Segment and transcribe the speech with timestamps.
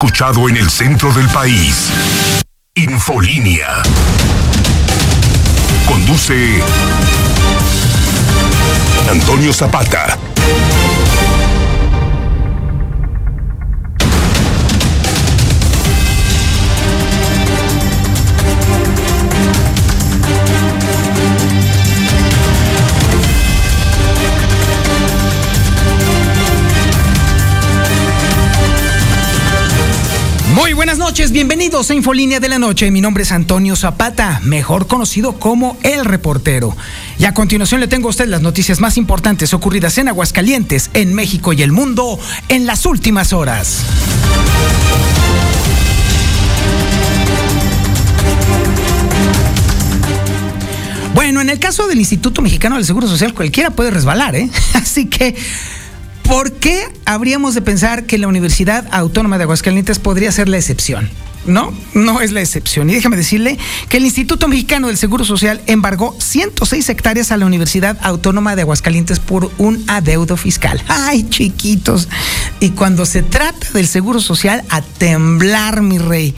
[0.00, 1.90] escuchado en el centro del país.
[2.76, 3.82] Infolínea.
[5.88, 6.62] Conduce
[9.10, 10.16] Antonio Zapata.
[31.26, 32.92] Bienvenidos a Infolínea de la Noche.
[32.92, 36.76] Mi nombre es Antonio Zapata, mejor conocido como El Reportero.
[37.18, 41.12] Y a continuación le tengo a usted las noticias más importantes ocurridas en Aguascalientes, en
[41.14, 43.84] México y el mundo en las últimas horas.
[51.14, 54.48] Bueno, en el caso del Instituto Mexicano del Seguro Social, cualquiera puede resbalar, ¿eh?
[54.74, 55.34] Así que
[56.28, 61.08] ¿Por qué habríamos de pensar que la Universidad Autónoma de Aguascalientes podría ser la excepción?
[61.46, 62.90] No, no es la excepción.
[62.90, 63.56] Y déjame decirle
[63.88, 68.62] que el Instituto Mexicano del Seguro Social embargó 106 hectáreas a la Universidad Autónoma de
[68.62, 70.84] Aguascalientes por un adeudo fiscal.
[70.88, 72.10] Ay, chiquitos.
[72.60, 76.34] Y cuando se trata del Seguro Social, a temblar, mi rey.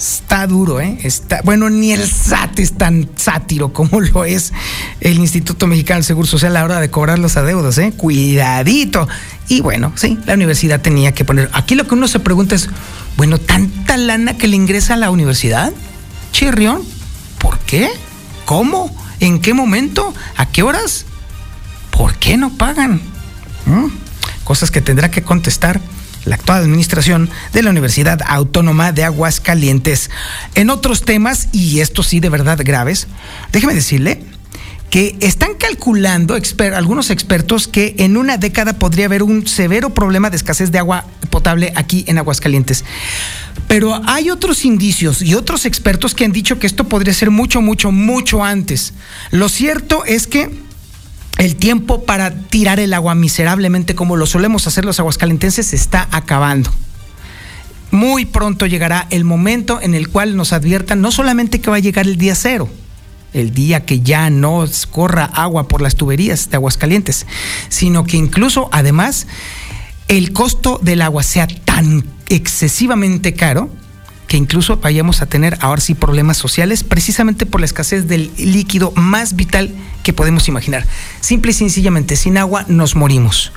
[0.00, 0.96] Está duro, ¿eh?
[1.02, 4.50] Está, bueno, ni el SAT es tan sátiro como lo es
[5.02, 7.92] el Instituto Mexicano del Seguro Social a la hora de cobrar los adeudos, ¿eh?
[7.94, 9.06] Cuidadito.
[9.48, 11.50] Y bueno, sí, la universidad tenía que poner.
[11.52, 12.70] Aquí lo que uno se pregunta es,
[13.18, 15.70] bueno, tanta lana que le ingresa a la universidad,
[16.32, 16.80] Chirrión,
[17.38, 17.90] ¿por qué?
[18.46, 18.96] ¿Cómo?
[19.20, 20.14] ¿En qué momento?
[20.38, 21.04] ¿A qué horas?
[21.90, 23.02] ¿Por qué no pagan?
[23.66, 23.88] ¿Mm?
[24.44, 25.78] Cosas que tendrá que contestar
[26.24, 30.10] la actual administración de la Universidad Autónoma de Aguascalientes.
[30.54, 33.06] En otros temas, y estos sí de verdad graves,
[33.52, 34.22] déjeme decirle
[34.90, 36.36] que están calculando
[36.74, 41.06] algunos expertos que en una década podría haber un severo problema de escasez de agua
[41.30, 42.84] potable aquí en Aguascalientes.
[43.68, 47.62] Pero hay otros indicios y otros expertos que han dicho que esto podría ser mucho,
[47.62, 48.92] mucho, mucho antes.
[49.30, 50.50] Lo cierto es que
[51.38, 56.08] el tiempo para tirar el agua miserablemente como lo solemos hacer los aguascalentenses se está
[56.10, 56.70] acabando.
[57.90, 61.80] Muy pronto llegará el momento en el cual nos adviertan no solamente que va a
[61.80, 62.68] llegar el día cero,
[63.32, 67.26] el día que ya no corra agua por las tuberías de Aguascalientes,
[67.68, 69.26] sino que incluso además
[70.08, 73.70] el costo del agua sea tan excesivamente caro
[74.30, 78.92] que incluso vayamos a tener ahora sí problemas sociales precisamente por la escasez del líquido
[78.94, 79.74] más vital
[80.04, 80.86] que podemos imaginar.
[81.20, 83.50] Simple y sencillamente, sin agua nos morimos.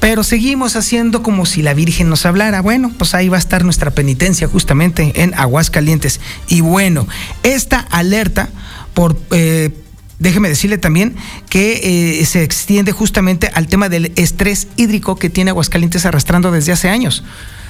[0.00, 2.62] Pero seguimos haciendo como si la Virgen nos hablara.
[2.62, 6.18] Bueno, pues ahí va a estar nuestra penitencia justamente en Aguascalientes.
[6.48, 7.06] Y bueno,
[7.44, 8.48] esta alerta
[8.94, 9.16] por...
[9.30, 9.70] Eh,
[10.18, 11.14] déjeme decirle también
[11.48, 16.72] que eh, se extiende justamente al tema del estrés hídrico que tiene Aguascalientes arrastrando desde
[16.72, 17.22] hace años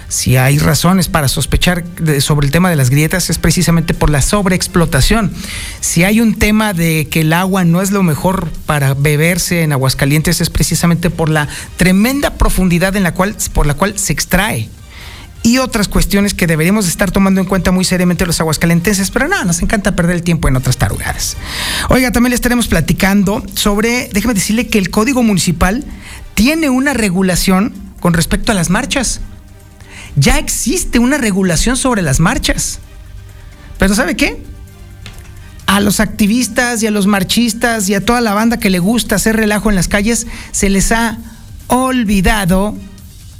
[0.08, 1.84] si hay razones para sospechar
[2.20, 5.32] sobre el tema de las grietas es precisamente por la sobreexplotación.
[5.80, 9.72] Si hay un tema de que el agua no es lo mejor para beberse en
[9.72, 11.46] Aguascalientes es precisamente por la
[11.76, 14.70] tremenda profundidad en la cual, por la cual se extrae
[15.42, 19.44] y otras cuestiones que deberíamos estar tomando en cuenta muy seriamente los aguascalentenses, pero no,
[19.44, 21.36] nos encanta perder el tiempo en otras tarugadas.
[21.90, 25.84] Oiga, también le estaremos platicando sobre, déjeme decirle que el Código Municipal
[26.34, 29.20] tiene una regulación con respecto a las marchas
[30.16, 32.80] ya existe una regulación sobre las marchas.
[33.78, 34.42] Pero ¿sabe qué?
[35.66, 39.16] A los activistas y a los marchistas y a toda la banda que le gusta
[39.16, 41.18] hacer relajo en las calles, se les ha
[41.66, 42.74] olvidado,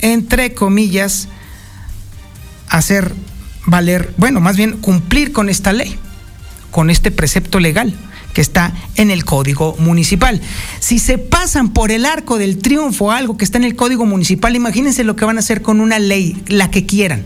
[0.00, 1.28] entre comillas,
[2.68, 3.14] hacer
[3.66, 5.98] valer, bueno, más bien cumplir con esta ley,
[6.70, 7.94] con este precepto legal
[8.32, 10.40] que está en el Código Municipal.
[10.80, 14.54] Si se pasan por el arco del triunfo algo que está en el Código Municipal,
[14.54, 17.24] imagínense lo que van a hacer con una ley, la que quieran.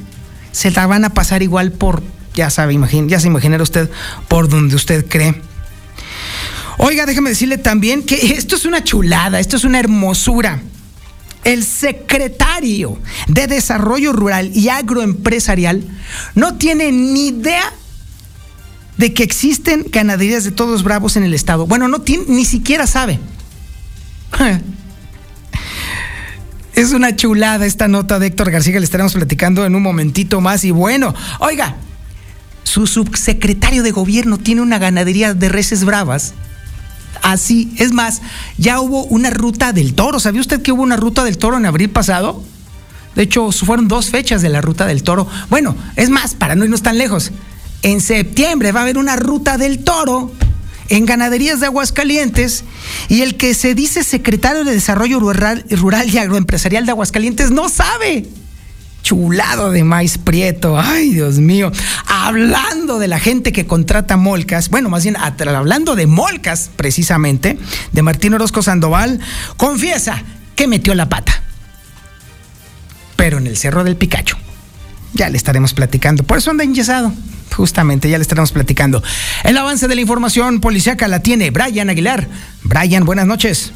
[0.52, 2.02] Se la van a pasar igual por,
[2.34, 3.90] ya sabe, ya se imaginará usted
[4.28, 5.34] por donde usted cree.
[6.78, 10.60] Oiga, déjeme decirle también que esto es una chulada, esto es una hermosura.
[11.44, 15.82] El secretario de Desarrollo Rural y Agroempresarial
[16.36, 17.72] no tiene ni idea
[19.02, 21.66] de que existen ganaderías de todos bravos en el estado.
[21.66, 23.18] Bueno, no tiene, ni siquiera sabe.
[26.74, 30.40] Es una chulada esta nota de Héctor García que le estaremos platicando en un momentito
[30.40, 30.64] más.
[30.64, 31.76] Y bueno, oiga,
[32.62, 36.32] su subsecretario de gobierno tiene una ganadería de reses bravas.
[37.22, 38.22] Así, es más,
[38.56, 40.20] ya hubo una ruta del toro.
[40.20, 42.42] ¿Sabía usted que hubo una ruta del toro en abril pasado?
[43.16, 45.28] De hecho, fueron dos fechas de la ruta del toro.
[45.50, 47.32] Bueno, es más, para no irnos tan lejos.
[47.82, 50.32] En septiembre va a haber una ruta del toro
[50.88, 52.64] en ganaderías de Aguascalientes
[53.08, 55.64] y el que se dice secretario de Desarrollo Rural,
[56.06, 58.26] y Agroempresarial de Aguascalientes no sabe.
[59.02, 60.78] chulado de maíz prieto.
[60.78, 61.72] Ay, Dios mío.
[62.06, 67.58] Hablando de la gente que contrata molcas, bueno, más bien hablando de molcas, precisamente,
[67.90, 69.18] de Martín Orozco Sandoval,
[69.56, 70.22] confiesa
[70.54, 71.42] que metió la pata.
[73.16, 74.36] Pero en el Cerro del Picacho.
[75.14, 76.22] Ya le estaremos platicando.
[76.22, 77.12] Por eso anda enyesado.
[77.54, 79.02] Justamente, ya le estaremos platicando.
[79.44, 82.28] El avance de la información policíaca la tiene Brian Aguilar.
[82.62, 83.72] Brian, buenas noches.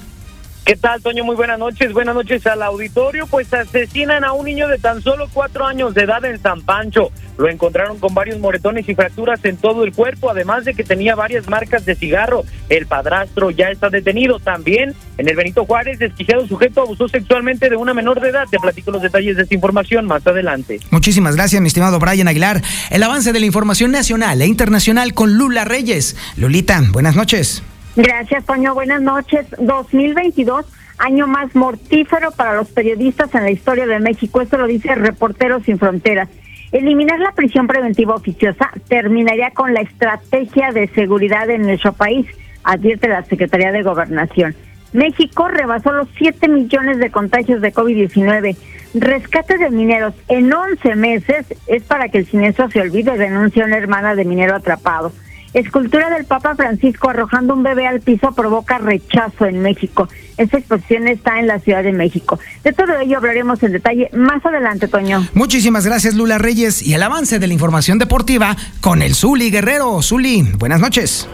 [0.66, 1.22] ¿Qué tal, Toño?
[1.22, 1.92] Muy buenas noches.
[1.92, 3.28] Buenas noches al auditorio.
[3.28, 7.12] Pues asesinan a un niño de tan solo cuatro años de edad en San Pancho.
[7.38, 11.14] Lo encontraron con varios moretones y fracturas en todo el cuerpo, además de que tenía
[11.14, 12.42] varias marcas de cigarro.
[12.68, 14.40] El padrastro ya está detenido.
[14.40, 18.46] También en el Benito Juárez, desquiciado sujeto abusó sexualmente de una menor de edad.
[18.50, 20.80] Te platico los detalles de esta información más adelante.
[20.90, 22.60] Muchísimas gracias, mi estimado Brian Aguilar.
[22.90, 26.16] El avance de la información nacional e internacional con Lula Reyes.
[26.36, 27.62] Lulita, buenas noches.
[27.96, 28.74] Gracias, Toño.
[28.74, 29.46] Buenas noches.
[29.58, 30.66] 2022,
[30.98, 34.42] año más mortífero para los periodistas en la historia de México.
[34.42, 36.28] Esto lo dice Reporteros Sin Fronteras.
[36.72, 42.26] Eliminar la prisión preventiva oficiosa terminaría con la estrategia de seguridad en nuestro país,
[42.64, 44.54] advierte la Secretaría de Gobernación.
[44.92, 48.56] México rebasó los 7 millones de contagios de COVID-19.
[48.94, 53.78] Rescate de mineros en 11 meses es para que el siniestro se olvide, denuncia una
[53.78, 55.12] hermana de minero atrapado.
[55.56, 60.06] Escultura del Papa Francisco arrojando un bebé al piso provoca rechazo en México.
[60.36, 62.38] Esta exposición está en la Ciudad de México.
[62.62, 65.26] De todo ello hablaremos en detalle más adelante, Toño.
[65.32, 66.82] Muchísimas gracias, Lula Reyes.
[66.82, 70.02] Y el avance de la información deportiva con el Zuli Guerrero.
[70.02, 71.26] Zuli, buenas noches.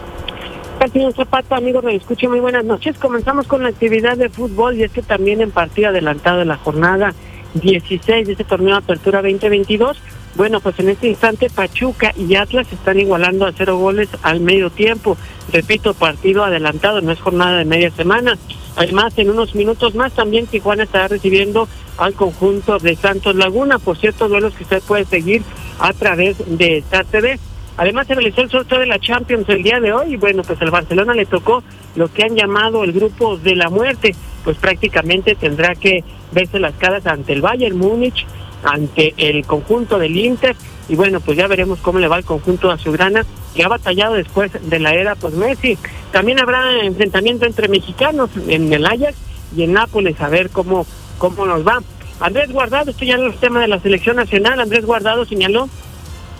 [0.93, 2.97] Señor Zapata, amigos, me escucho muy buenas noches.
[2.97, 6.55] Comenzamos con la actividad de fútbol y es que también en partido adelantado de la
[6.55, 7.13] jornada
[7.55, 10.01] 16 de este torneo de Apertura 2022
[10.35, 14.69] bueno, pues en este instante Pachuca y Atlas están igualando a cero goles al medio
[14.69, 15.15] tiempo.
[15.51, 18.37] Repito, partido adelantado, no es jornada de media semana.
[18.75, 23.77] Además, en unos minutos más también Tijuana estará recibiendo al conjunto de Santos Laguna.
[23.77, 25.43] Por cierto, duelos que usted puede seguir
[25.79, 27.39] a través de Star TV.
[27.77, 30.61] Además, se realizó el sorteo de la Champions el día de hoy y bueno, pues
[30.61, 31.63] al Barcelona le tocó
[31.95, 34.15] lo que han llamado el grupo de la muerte.
[34.43, 38.25] Pues prácticamente tendrá que verse las caras ante el Bayern Múnich,
[38.63, 40.55] ante el conjunto del Inter
[40.89, 43.25] y bueno, pues ya veremos cómo le va el conjunto azulgrana
[43.55, 45.77] que ha batallado después de la era pues Messi.
[46.11, 49.15] También habrá enfrentamiento entre mexicanos en el Ajax
[49.55, 50.85] y en Nápoles a ver cómo
[51.17, 51.81] cómo nos va.
[52.19, 55.69] Andrés Guardado, esto ya no es tema de la selección nacional, Andrés Guardado señaló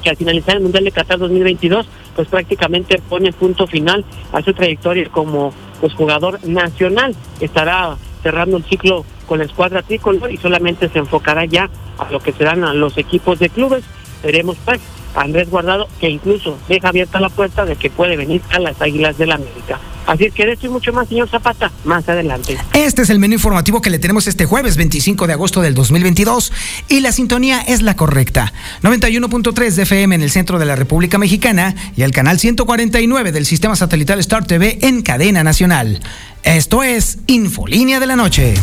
[0.02, 4.04] que al finalizar el Mundial de Qatar 2022, pues prácticamente pone punto final
[4.34, 7.16] a su trayectoria como pues jugador nacional.
[7.40, 12.20] Estará cerrando el ciclo con la escuadra tricolor y solamente se enfocará ya a lo
[12.20, 13.84] que serán los equipos de clubes.
[14.24, 14.80] Veremos pues
[15.16, 19.18] Andrés Guardado que incluso deja abierta la puerta de que puede venir a las Águilas
[19.18, 19.80] del la América.
[20.06, 22.58] Así es que de esto y mucho más, señor Zapata, más adelante.
[22.74, 26.52] Este es el menú informativo que le tenemos este jueves 25 de agosto del 2022
[26.90, 28.52] y la sintonía es la correcta.
[28.82, 33.46] 91.3 de FM en el centro de la República Mexicana y el canal 149 del
[33.46, 36.02] sistema satelital Star TV en cadena nacional.
[36.44, 38.56] Esto es Infolínea de la Noche.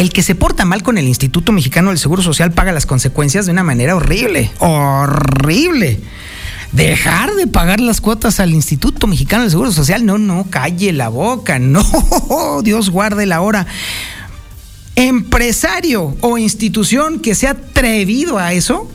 [0.00, 3.44] El que se porta mal con el Instituto Mexicano del Seguro Social paga las consecuencias
[3.44, 6.00] de una manera horrible, horrible.
[6.72, 11.10] Dejar de pagar las cuotas al Instituto Mexicano del Seguro Social, no, no, calle la
[11.10, 11.84] boca, no,
[12.64, 13.66] Dios guarde la hora.
[14.96, 18.90] Empresario o institución que se ha atrevido a eso,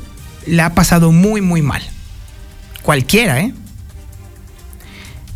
[0.48, 1.84] le ha pasado muy, muy mal.
[2.82, 3.54] Cualquiera, ¿eh?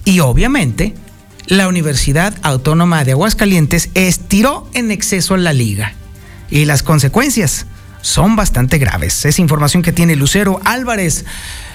[0.04, 0.96] Y obviamente,
[1.50, 5.94] la Universidad Autónoma de Aguascalientes estiró en exceso la liga.
[6.52, 7.66] Y las consecuencias
[8.02, 9.26] son bastante graves.
[9.26, 11.26] Es información que tiene Lucero Álvarez.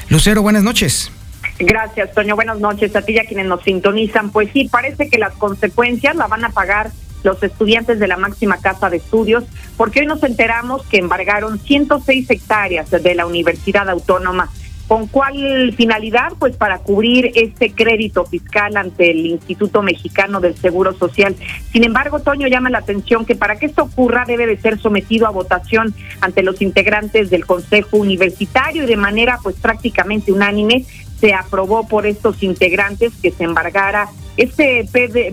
[0.08, 1.10] Lucero, buenas noches.
[1.58, 2.36] Gracias, Toño.
[2.36, 4.30] Buenas noches a ti y a quienes nos sintonizan.
[4.30, 6.92] Pues sí, parece que las consecuencias la van a pagar
[7.24, 9.44] los estudiantes de la máxima casa de estudios,
[9.76, 14.50] porque hoy nos enteramos que embargaron 106 hectáreas de la Universidad Autónoma
[14.86, 16.32] ¿Con cuál finalidad?
[16.38, 21.34] Pues para cubrir este crédito fiscal ante el Instituto Mexicano del Seguro Social.
[21.72, 25.26] Sin embargo, Toño llama la atención que para que esto ocurra debe de ser sometido
[25.26, 30.84] a votación ante los integrantes del Consejo Universitario y de manera pues prácticamente unánime
[31.18, 34.86] se aprobó por estos integrantes que se embargara este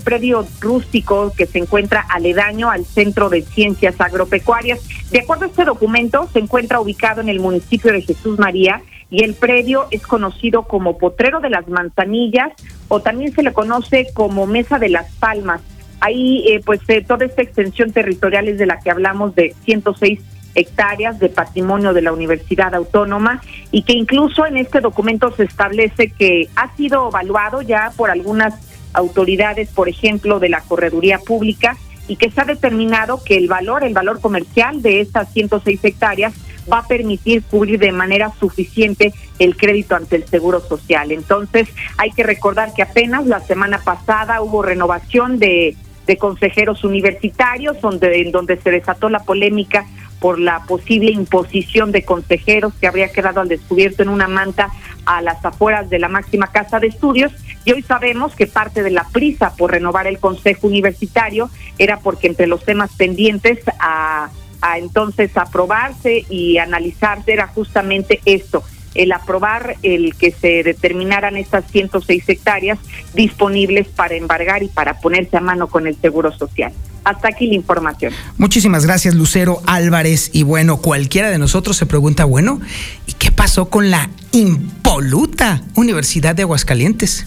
[0.03, 4.79] predio rústico que se encuentra aledaño al Centro de Ciencias Agropecuarias.
[5.09, 8.81] De acuerdo a este documento, se encuentra ubicado en el municipio de Jesús María
[9.11, 12.53] y el predio es conocido como Potrero de las Manzanillas
[12.87, 15.61] o también se le conoce como Mesa de las Palmas.
[15.99, 20.19] Ahí, eh, pues, eh, toda esta extensión territorial es de la que hablamos de 106
[20.55, 23.41] hectáreas de patrimonio de la Universidad Autónoma
[23.71, 28.53] y que incluso en este documento se establece que ha sido evaluado ya por algunas
[28.93, 31.77] autoridades, por ejemplo, de la Correduría Pública,
[32.07, 36.33] y que se ha determinado que el valor, el valor comercial de estas 106 hectáreas
[36.71, 41.11] va a permitir cubrir de manera suficiente el crédito ante el Seguro Social.
[41.11, 45.75] Entonces, hay que recordar que apenas la semana pasada hubo renovación de,
[46.19, 49.85] consejeros universitarios, donde, en donde se desató la polémica
[50.19, 54.71] por la posible imposición de consejeros que habría quedado al descubierto en una manta
[55.05, 57.31] a las afueras de la máxima casa de estudios.
[57.63, 62.27] Y hoy sabemos que parte de la prisa por renovar el Consejo Universitario era porque
[62.27, 64.29] entre los temas pendientes a
[64.61, 68.63] a entonces aprobarse y analizarse era justamente esto,
[68.95, 72.79] el aprobar el que se determinaran estas 106 hectáreas
[73.13, 76.73] disponibles para embargar y para ponerse a mano con el Seguro Social.
[77.03, 78.13] Hasta aquí la información.
[78.37, 80.29] Muchísimas gracias, Lucero Álvarez.
[80.33, 82.61] Y bueno, cualquiera de nosotros se pregunta, bueno,
[83.07, 87.23] ¿y qué pasó con la impoluta Universidad de Aguascalientes?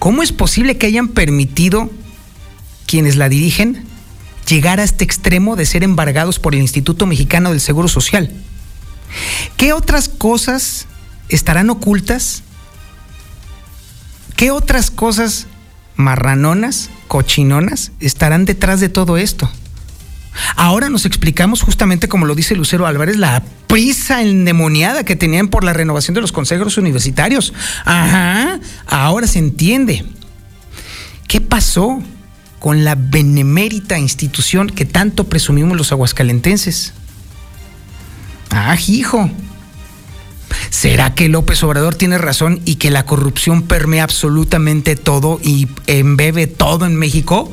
[0.00, 1.90] ¿Cómo es posible que hayan permitido
[2.86, 3.84] quienes la dirigen
[4.50, 8.30] llegar a este extremo de ser embargados por el Instituto Mexicano del Seguro Social.
[9.56, 10.86] ¿Qué otras cosas
[11.28, 12.42] estarán ocultas?
[14.36, 15.46] ¿Qué otras cosas
[15.96, 19.50] marranonas, cochinonas, estarán detrás de todo esto?
[20.56, 25.64] Ahora nos explicamos justamente como lo dice Lucero Álvarez, la prisa endemoniada que tenían por
[25.64, 27.52] la renovación de los consejos universitarios.
[27.84, 30.04] Ajá, ahora se entiende.
[31.26, 32.02] ¿Qué pasó?
[32.60, 36.92] Con la benemérita institución que tanto presumimos los aguascalentenses.
[38.50, 39.30] Ah, hijo.
[40.68, 46.46] ¿Será que López Obrador tiene razón y que la corrupción permea absolutamente todo y embebe
[46.46, 47.50] todo en México?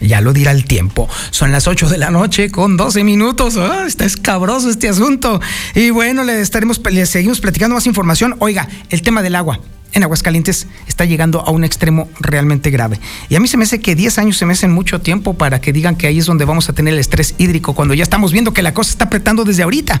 [0.00, 1.08] Ya lo dirá el tiempo.
[1.30, 3.58] Son las 8 de la noche con 12 minutos.
[3.58, 5.40] Ah, está escabroso este asunto.
[5.74, 8.34] Y bueno, le estaremos, le seguimos platicando más información.
[8.40, 9.60] Oiga, el tema del agua
[9.92, 13.00] en Aguascalientes está llegando a un extremo realmente grave.
[13.28, 15.60] Y a mí se me hace que 10 años se me hacen mucho tiempo para
[15.60, 18.32] que digan que ahí es donde vamos a tener el estrés hídrico, cuando ya estamos
[18.32, 20.00] viendo que la cosa está apretando desde ahorita.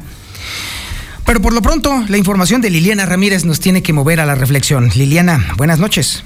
[1.24, 4.34] Pero por lo pronto, la información de Liliana Ramírez nos tiene que mover a la
[4.34, 4.90] reflexión.
[4.94, 6.24] Liliana, buenas noches.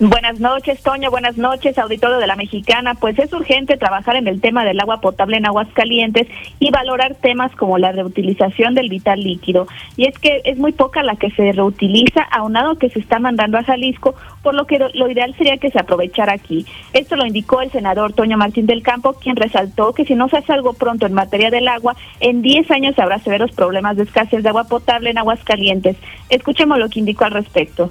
[0.00, 1.10] Buenas noches, Toño.
[1.10, 2.94] Buenas noches, auditorio de la Mexicana.
[2.94, 6.26] Pues es urgente trabajar en el tema del agua potable en aguas calientes
[6.58, 9.68] y valorar temas como la reutilización del vital líquido.
[9.98, 13.58] Y es que es muy poca la que se reutiliza, aunado que se está mandando
[13.58, 16.64] a Jalisco, por lo que lo ideal sería que se aprovechara aquí.
[16.94, 20.38] Esto lo indicó el senador Toño Martín del Campo, quien resaltó que si no se
[20.38, 24.42] hace algo pronto en materia del agua, en 10 años habrá severos problemas de escasez
[24.42, 25.98] de agua potable en aguas calientes.
[26.30, 27.90] Escuchemos lo que indicó al respecto.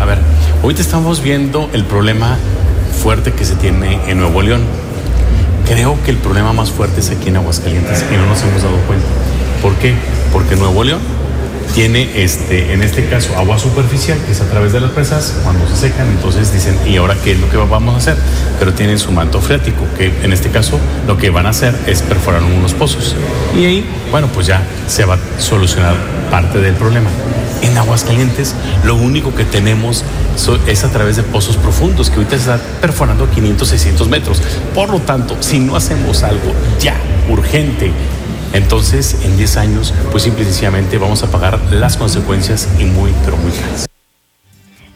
[0.00, 0.18] A ver,
[0.64, 2.38] ahorita estamos viendo el problema
[3.02, 4.62] fuerte que se tiene en Nuevo León.
[5.68, 8.78] Creo que el problema más fuerte es aquí en Aguascalientes y no nos hemos dado
[8.86, 9.04] cuenta.
[9.60, 9.94] ¿Por qué?
[10.32, 11.00] Porque Nuevo León
[11.74, 15.68] tiene este, en este caso agua superficial, que es a través de las presas, cuando
[15.68, 18.16] se secan, entonces dicen, ¿y ahora qué es lo que vamos a hacer?
[18.58, 22.00] Pero tienen su manto freático, que en este caso lo que van a hacer es
[22.00, 23.14] perforar unos pozos.
[23.54, 25.94] Y ahí, bueno, pues ya se va a solucionar
[26.30, 27.10] parte del problema.
[27.64, 28.54] En Aguascalientes,
[28.84, 30.04] lo único que tenemos
[30.66, 34.42] es a través de pozos profundos, que ahorita se está perforando a 500, 600 metros.
[34.74, 36.94] Por lo tanto, si no hacemos algo ya
[37.30, 37.90] urgente,
[38.52, 43.12] entonces, en 10 años, pues simple y sencillamente vamos a pagar las consecuencias y muy,
[43.24, 43.86] pero muy caras.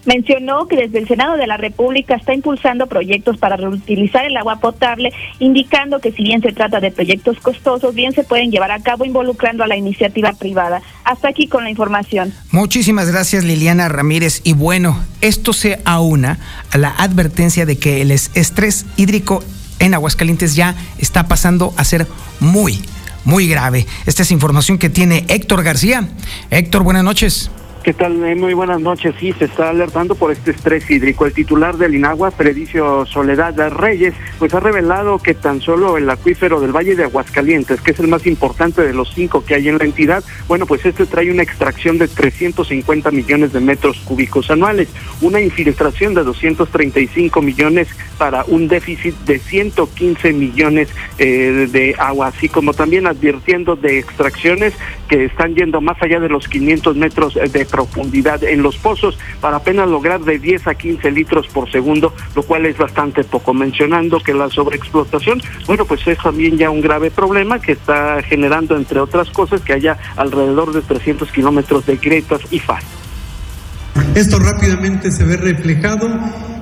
[0.05, 4.61] Mencionó que desde el Senado de la República está impulsando proyectos para reutilizar el agua
[4.61, 8.81] potable, indicando que si bien se trata de proyectos costosos, bien se pueden llevar a
[8.81, 10.83] cabo involucrando a la iniciativa privada.
[11.05, 12.33] Hasta aquí con la información.
[12.51, 14.41] Muchísimas gracias Liliana Ramírez.
[14.45, 16.39] Y bueno, esto se aúna
[16.71, 19.43] a la advertencia de que el estrés hídrico
[19.79, 22.07] en Aguascalientes ya está pasando a ser
[22.41, 22.81] muy,
[23.25, 23.87] muy grave.
[24.07, 26.09] Esta es información que tiene Héctor García.
[26.51, 27.51] Héctor, buenas noches.
[27.89, 28.23] ¿Qué tal?
[28.23, 29.15] Eh, muy buenas noches.
[29.19, 31.25] Sí, se está alertando por este estrés hídrico.
[31.25, 36.61] El titular del INAGUA, Predicio Soledad Reyes, pues ha revelado que tan solo el acuífero
[36.61, 39.79] del Valle de Aguascalientes, que es el más importante de los cinco que hay en
[39.79, 44.91] la entidad, bueno, pues este trae una extracción de 350 millones de metros cúbicos anuales,
[45.23, 52.51] una infiltración de 235 millones para un déficit de 115 millones eh, de agua, así
[52.51, 54.75] como también advirtiendo de extracciones
[55.09, 59.59] que están yendo más allá de los 500 metros de profundidad en los pozos para
[59.59, 63.55] apenas lograr de 10 a 15 litros por segundo, lo cual es bastante poco.
[63.55, 68.77] Mencionando que la sobreexplotación, bueno, pues es también ya un grave problema que está generando,
[68.77, 72.83] entre otras cosas, que haya alrededor de 300 kilómetros de grietas y faz.
[74.17, 76.09] Esto rápidamente se ve reflejado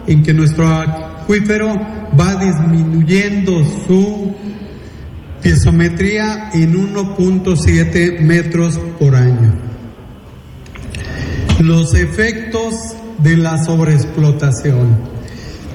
[0.07, 1.73] en que nuestro acuífero
[2.19, 3.53] va disminuyendo
[3.87, 4.35] su
[5.43, 9.66] piezometría en 1.7 metros por año.
[11.61, 12.75] Los efectos
[13.19, 15.17] de la sobreexplotación.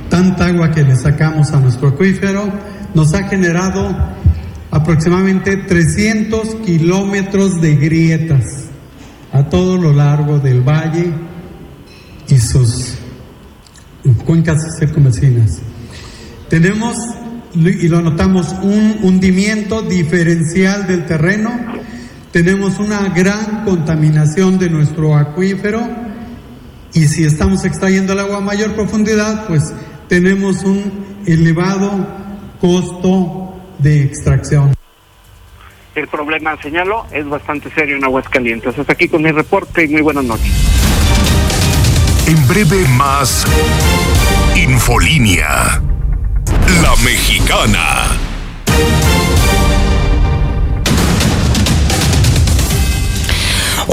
[0.10, 2.52] tanta agua que le sacamos a nuestro acuífero
[2.94, 3.96] nos ha generado
[4.70, 8.44] aproximadamente 300 kilómetros de grietas
[9.32, 11.12] a todo lo largo del valle
[12.28, 12.96] y sus
[14.26, 15.62] cuencas circunvecinas.
[16.50, 16.98] Tenemos,
[17.56, 21.52] y lo notamos, un hundimiento diferencial del terreno,
[22.32, 25.82] tenemos una gran contaminación de nuestro acuífero
[26.94, 29.74] y si estamos extrayendo el agua a mayor profundidad, pues
[30.08, 32.08] tenemos un elevado
[32.60, 34.74] costo de extracción.
[35.96, 38.78] El problema, señalo, es bastante serio en Aguascalientes.
[38.78, 40.52] Hasta aquí con mi reporte y muy buenas noches.
[42.28, 43.46] En breve más
[44.56, 45.82] Infolínea.
[46.82, 48.31] La Mexicana.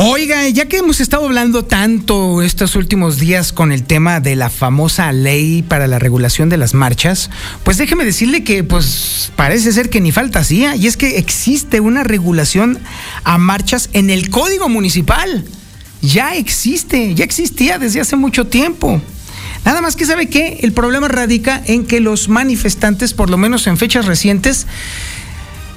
[0.00, 4.49] Oiga, ya que hemos estado hablando tanto estos últimos días con el tema de la
[4.49, 7.31] famosa ley para la regulación de las marchas,
[7.64, 11.81] pues déjeme decirle que pues parece ser que ni falta hacía, y es que existe
[11.81, 12.78] una regulación
[13.25, 15.45] a marchas en el Código Municipal.
[16.00, 19.02] Ya existe, ya existía desde hace mucho tiempo.
[19.64, 23.67] Nada más que sabe que el problema radica en que los manifestantes, por lo menos
[23.67, 24.69] en fechas recientes,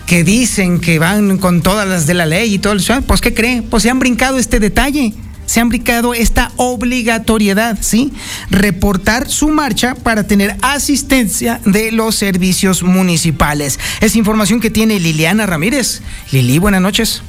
[0.06, 3.34] que dicen que van con todas las de la ley y todo eso, pues ¿qué
[3.34, 3.62] cree?
[3.62, 5.14] Pues se han brincado este detalle,
[5.46, 8.14] se han brincado esta obligatoriedad, ¿sí?
[8.50, 13.80] Reportar su marcha para tener asistencia de los servicios municipales.
[14.00, 16.02] Es información que tiene Liliana Ramírez.
[16.32, 17.22] Lili, buenas noches.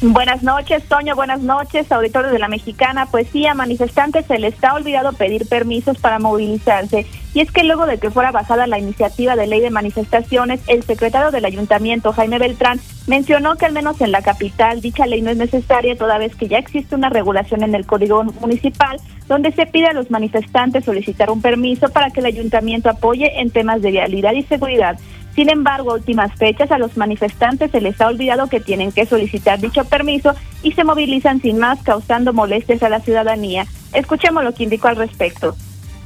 [0.00, 1.16] Buenas noches, Toño.
[1.16, 3.06] Buenas noches, auditores de la Mexicana.
[3.10, 7.04] Pues sí, a manifestantes se les está olvidado pedir permisos para movilizarse.
[7.34, 10.84] Y es que luego de que fuera basada la iniciativa de ley de manifestaciones, el
[10.84, 12.78] secretario del ayuntamiento, Jaime Beltrán,
[13.08, 16.46] mencionó que al menos en la capital dicha ley no es necesaria, toda vez que
[16.46, 21.30] ya existe una regulación en el Código Municipal donde se pide a los manifestantes solicitar
[21.30, 24.98] un permiso para que el ayuntamiento apoye en temas de vialidad y seguridad.
[25.38, 29.06] Sin embargo, a últimas fechas a los manifestantes se les ha olvidado que tienen que
[29.06, 33.64] solicitar dicho permiso y se movilizan sin más, causando molestias a la ciudadanía.
[33.92, 35.54] Escuchemos lo que indicó al respecto.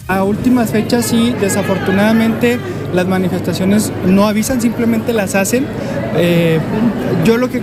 [0.07, 2.61] A últimas fechas sí, desafortunadamente
[2.93, 5.67] las manifestaciones no avisan, simplemente las hacen.
[6.15, 6.61] Eh,
[7.25, 7.63] yo lo que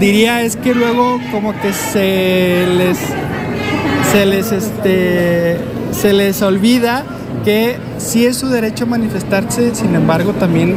[0.00, 2.98] diría es que luego como que se les
[4.12, 5.56] se les este
[5.90, 7.04] se les olvida
[7.44, 10.76] que sí es su derecho manifestarse, sin embargo también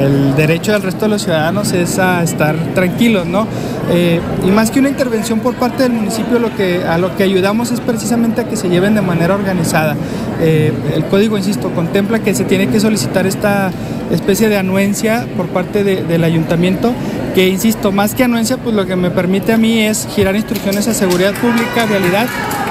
[0.00, 3.46] el derecho del resto de los ciudadanos es a estar tranquilos, ¿no?
[3.90, 7.22] Eh, y más que una intervención por parte del municipio, lo que, a lo que
[7.22, 9.96] ayudamos es precisamente a que se lleven de manera organizada.
[10.40, 13.70] Eh, el código, insisto, contempla que se tiene que solicitar esta
[14.10, 16.92] especie de anuencia por parte del ayuntamiento,
[17.34, 20.86] que insisto, más que anuencia, pues lo que me permite a mí es girar instrucciones
[20.88, 22.26] a seguridad pública, vialidad,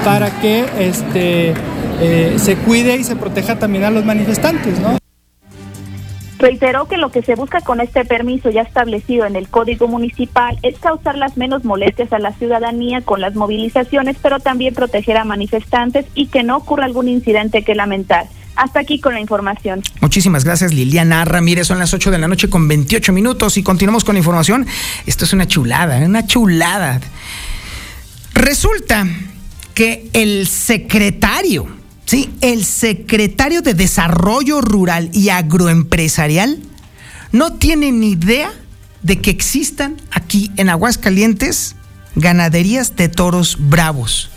[0.05, 1.53] para que este,
[2.01, 5.02] eh, se cuide y se proteja también a los manifestantes, ¿no?
[6.43, 10.59] Reiteró que lo que se busca con este permiso ya establecido en el Código Municipal
[10.61, 15.23] es causar las menos molestias a la ciudadanía con las movilizaciones, pero también proteger a
[15.23, 18.27] manifestantes y que no ocurra algún incidente que lamentar.
[18.57, 19.83] Hasta aquí con la información.
[20.01, 21.67] Muchísimas gracias, Liliana Ramírez.
[21.67, 24.67] Son las 8 de la noche con 28 minutos y continuamos con la información.
[25.05, 26.99] Esto es una chulada, una chulada.
[28.33, 29.07] Resulta
[29.73, 36.59] que el secretario Sí, el secretario de Desarrollo Rural y Agroempresarial
[37.31, 38.51] no tiene ni idea
[39.01, 41.75] de que existan aquí en Aguascalientes
[42.15, 44.29] ganaderías de toros bravos.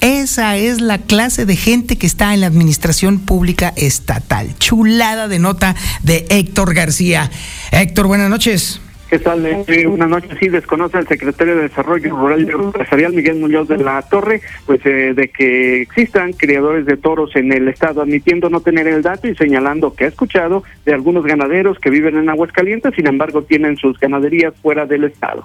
[0.00, 4.54] Esa es la clase de gente que está en la administración pública estatal.
[4.58, 7.30] Chulada de nota de Héctor García.
[7.70, 8.80] Héctor, buenas noches.
[9.14, 9.46] ¿Qué tal?
[9.46, 13.76] Eh, una noche sí desconoce el secretario de Desarrollo Rural y Empresarial, Miguel Muñoz de
[13.76, 18.58] la Torre, pues eh, de que existan criadores de toros en el estado, admitiendo no
[18.58, 22.92] tener el dato y señalando que ha escuchado de algunos ganaderos que viven en Aguascalientes,
[22.96, 25.44] sin embargo tienen sus ganaderías fuera del estado.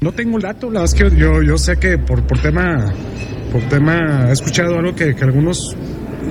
[0.00, 2.92] No tengo el dato, la verdad es que yo, yo sé que por, por tema
[3.52, 5.76] por tema he escuchado algo que, que algunos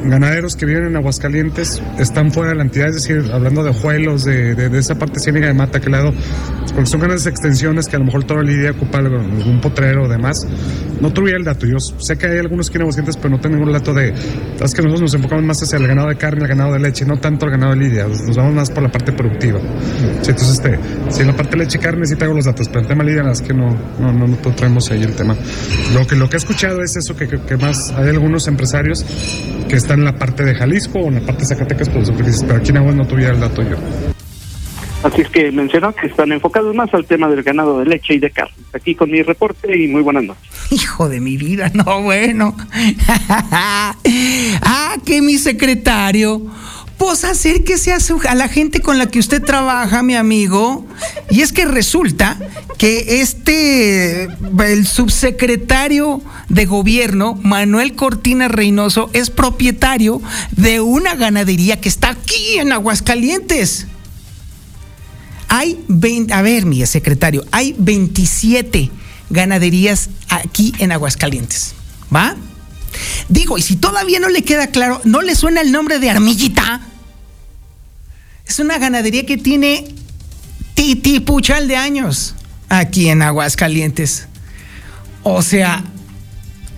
[0.04, 4.24] ganaderos que viven en Aguascalientes están fuera de la entidad, es decir, hablando de juelos,
[4.24, 6.14] de, de, esa parte cínica de mata, que lado,
[6.74, 10.46] porque son grandes extensiones que a lo mejor toda lidia ocupa algún potrero o demás.
[11.02, 13.56] No tuve el dato, yo sé que hay algunos que en Aguascalientes, pero no tengo
[13.56, 14.10] ningún dato de.
[14.10, 17.06] Es que nosotros nos enfocamos más hacia el ganado de carne, el ganado de leche,
[17.06, 19.60] no tanto el ganado de lidia, nos vamos más por la parte productiva.
[19.60, 20.80] entonces, este,
[21.10, 23.04] si en la parte de leche y carne sí tengo los datos, pero el tema
[23.04, 25.36] lidia, es que no, no, no, no traemos ahí el tema.
[25.94, 29.06] Lo que, lo que he escuchado es eso, que, que, que más hay algunos empresarios
[29.68, 32.12] que están en la parte de Jalisco o en la parte de Zacatecas, pues,
[32.46, 33.78] pero aquí en Aguas no tuviera el dato yo.
[35.02, 38.20] Así es que mencionó que están enfocados más al tema del ganado de leche y
[38.20, 38.54] de carne.
[38.74, 40.44] Aquí con mi reporte y muy buenas noches.
[40.72, 42.54] Hijo de mi vida, no bueno.
[43.50, 46.42] ah, que mi secretario.
[46.98, 50.86] Pues acérquese a, su, a la gente con la que usted trabaja, mi amigo.
[51.30, 52.38] Y es que resulta
[52.78, 61.90] que este, el subsecretario de gobierno, Manuel Cortina Reynoso, es propietario de una ganadería que
[61.90, 63.88] está aquí en Aguascalientes.
[65.50, 68.90] Hay 20, a ver, mi secretario, hay 27
[69.30, 71.76] ganaderías aquí en Aguascalientes.
[72.14, 72.36] ¿Va?
[73.30, 76.82] Digo, y si todavía no le queda claro, ¿no le suena el nombre de Armillita?
[78.46, 79.86] Es una ganadería que tiene
[80.74, 82.36] titipuchal de años
[82.70, 84.28] aquí en Aguascalientes.
[85.24, 85.84] O sea,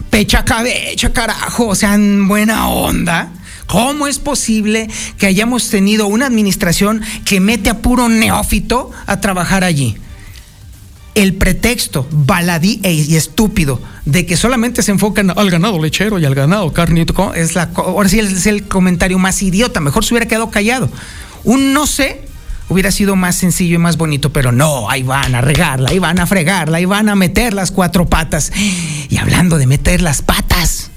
[0.10, 3.32] pecha cabeza, carajo, o sea, en buena onda.
[3.68, 9.64] ¿Cómo es posible que hayamos tenido una administración que mete a puro neófito a trabajar
[9.64, 9.96] allí?
[11.16, 16.26] El pretexto baladí e- y estúpido de que solamente se enfocan al ganado lechero y
[16.26, 19.80] al ganado carnito es la ahora sí es el comentario más idiota.
[19.80, 20.90] Mejor se hubiera quedado callado.
[21.44, 22.22] Un no sé
[22.70, 26.20] hubiera sido más sencillo y más bonito, pero no, ahí van a regarla, ahí van
[26.20, 28.52] a fregarla, ahí van a meter las cuatro patas.
[29.10, 30.92] Y hablando de meter las patas,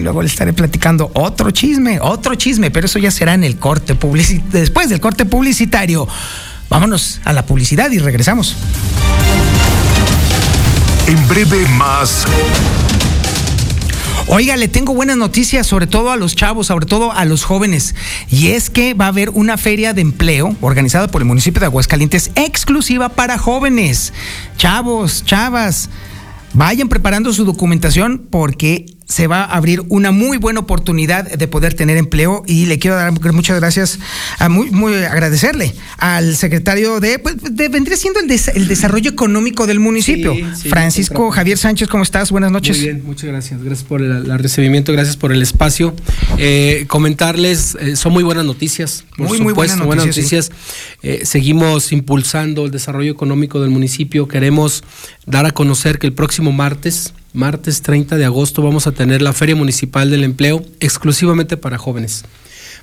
[0.00, 3.94] luego le estaré platicando otro chisme, otro chisme, pero eso ya será en el corte
[3.94, 4.50] publicitario.
[4.60, 6.06] Después del corte publicitario.
[6.70, 8.54] Vámonos a la publicidad y regresamos.
[11.08, 12.24] En breve más.
[14.28, 17.96] Oiga, le tengo buenas noticias, sobre todo a los chavos, sobre todo a los jóvenes.
[18.30, 21.66] Y es que va a haber una feria de empleo organizada por el municipio de
[21.66, 24.12] Aguascalientes exclusiva para jóvenes.
[24.56, 25.90] Chavos, chavas,
[26.52, 31.74] vayan preparando su documentación porque se va a abrir una muy buena oportunidad de poder
[31.74, 33.98] tener empleo y le quiero dar muchas gracias,
[34.38, 39.10] a muy, muy agradecerle al secretario de, pues, de vendría siendo el, des, el, desarrollo
[39.10, 42.30] económico del municipio, sí, sí, Francisco Javier Sánchez, ¿cómo estás?
[42.30, 42.76] Buenas noches.
[42.76, 45.92] Muy bien, muchas gracias, gracias por el, el recibimiento, gracias por el espacio.
[46.38, 50.50] Eh, comentarles, eh, son muy buenas noticias, por muy, supuesto, muy buenas buenas noticias.
[50.50, 50.94] noticias.
[51.02, 54.84] Eh, seguimos impulsando el desarrollo económico del municipio, queremos
[55.26, 59.32] dar a conocer que el próximo martes martes 30 de agosto vamos a tener la
[59.32, 62.24] Feria Municipal del Empleo exclusivamente para jóvenes.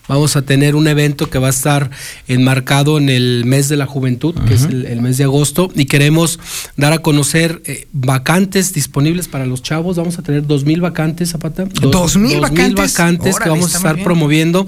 [0.08, 1.92] Vamos a tener un evento que va a estar
[2.30, 5.86] enmarcado en el mes de la juventud, que es el, el, mes de agosto, y
[5.86, 6.40] queremos
[6.78, 9.98] dar a conocer eh, vacantes disponibles para los chavos.
[9.98, 11.66] Vamos a tener dos mil vacantes, Zapata.
[11.66, 14.66] Dos, dos mil vacantes, vacantes Órale, que vamos a estar promoviendo.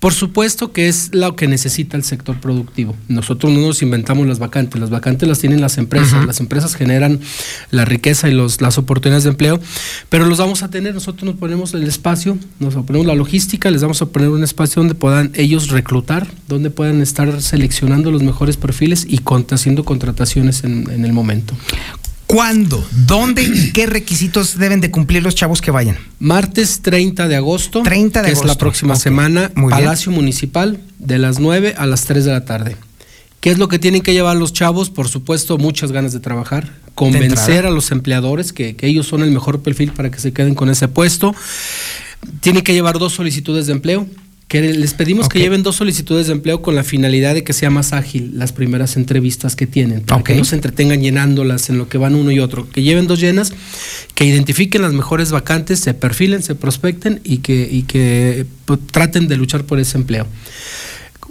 [0.00, 2.96] Por supuesto que es lo que necesita el sector productivo.
[3.08, 6.26] Nosotros no nos inventamos las vacantes, las vacantes las tienen las empresas, uh -huh.
[6.26, 7.20] las empresas generan
[7.70, 9.60] la riqueza y los, las oportunidades de empleo,
[10.08, 13.82] pero los vamos a tener, nosotros nos ponemos el espacio, nos ponemos la logística, les
[13.82, 18.56] vamos a poner un espacio donde puedan ellos reclutar, donde puedan estar seleccionando los mejores
[18.56, 21.54] perfiles y contra, haciendo contrataciones en, en el momento.
[22.30, 22.86] ¿Cuándo?
[23.08, 25.98] ¿Dónde y qué requisitos deben de cumplir los chavos que vayan?
[26.20, 27.82] Martes 30 de agosto.
[27.82, 28.46] 30 de que agosto.
[28.46, 29.02] es la próxima okay.
[29.02, 29.50] semana.
[29.56, 30.20] Muy Palacio bien.
[30.20, 32.76] Municipal, de las 9 a las 3 de la tarde.
[33.40, 34.90] ¿Qué es lo que tienen que llevar los chavos?
[34.90, 39.32] Por supuesto, muchas ganas de trabajar, convencer a los empleadores que, que, ellos son el
[39.32, 41.34] mejor perfil para que se queden con ese puesto.
[42.38, 44.06] Tienen que llevar dos solicitudes de empleo,
[44.50, 45.38] que les pedimos okay.
[45.38, 48.50] que lleven dos solicitudes de empleo con la finalidad de que sea más ágil las
[48.50, 50.34] primeras entrevistas que tienen, para okay.
[50.34, 53.20] que no se entretengan llenándolas en lo que van uno y otro, que lleven dos
[53.20, 53.52] llenas,
[54.16, 59.28] que identifiquen las mejores vacantes, se perfilen, se prospecten y que, y que pues, traten
[59.28, 60.26] de luchar por ese empleo.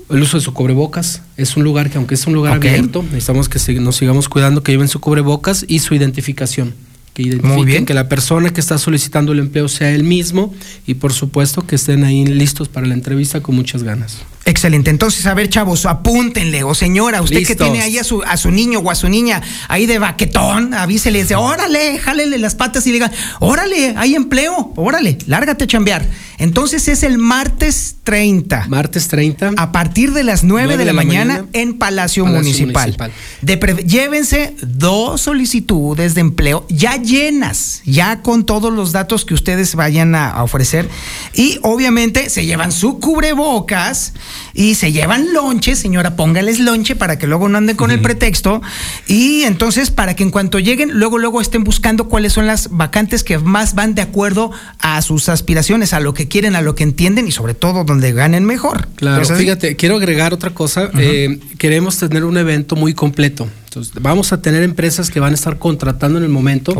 [0.10, 2.70] El uso de su cubrebocas es un lugar que, aunque es un lugar okay.
[2.70, 6.74] abierto, necesitamos que nos sigamos cuidando, que lleven su cubrebocas y su identificación
[7.20, 10.54] que identifiquen que la persona que está solicitando el empleo sea él mismo
[10.88, 14.20] y por supuesto que estén ahí listos para la entrevista con muchas ganas.
[14.46, 14.90] Excelente.
[14.90, 16.64] Entonces, a ver, chavos, apúntenle.
[16.64, 17.56] O señora, usted Listos.
[17.56, 20.74] que tiene ahí a su, a su niño o a su niña ahí de baquetón,
[20.74, 26.06] avísele, dice, órale, jálele las patas y diga, órale, hay empleo, órale, lárgate a chambear.
[26.40, 28.66] Entonces es el martes 30.
[28.70, 29.52] Martes 30.
[29.58, 32.26] A partir de las 9, 9 de, la, de la mañana, mañana, en Palacio, Palacio
[32.26, 32.96] Municipal.
[32.98, 33.12] Municipal.
[33.42, 39.76] De llévense dos solicitudes de empleo ya llenas, ya con todos los datos que ustedes
[39.76, 40.88] vayan a, a ofrecer.
[41.34, 44.14] Y obviamente se llevan su cubrebocas
[44.54, 47.98] y se llevan lonche, señora, póngales lonche para que luego no anden con uh -huh.
[47.98, 48.62] el pretexto.
[49.08, 53.24] Y entonces, para que en cuanto lleguen, luego, luego estén buscando cuáles son las vacantes
[53.24, 56.84] que más van de acuerdo a sus aspiraciones, a lo que quieren, a lo que
[56.84, 58.88] entienden y sobre todo donde ganen mejor.
[58.96, 60.86] Claro, Entonces, fíjate, quiero agregar otra cosa.
[60.86, 61.00] Uh -huh.
[61.02, 63.48] eh, queremos tener un evento muy completo.
[63.70, 66.74] Entonces, vamos a tener empresas que van a estar contratando en el momento,